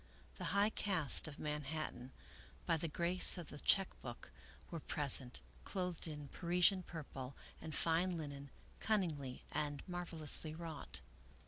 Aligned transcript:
The 0.37 0.45
high 0.45 0.71
caste 0.71 1.27
of 1.27 1.37
Man 1.37 1.61
hattan, 1.61 2.11
by 2.65 2.75
the 2.75 2.87
grace 2.87 3.37
of 3.37 3.49
the 3.49 3.59
check 3.59 3.87
book, 4.01 4.31
were 4.71 4.79
present, 4.79 5.41
clothed 5.63 6.07
in 6.07 6.29
Parisian 6.29 6.81
purple 6.81 7.35
and 7.61 7.75
fine 7.75 8.17
linen, 8.17 8.49
cunningly 8.79 9.43
and 9.51 9.83
marvelously 9.87 10.55
wrought. 10.55 11.01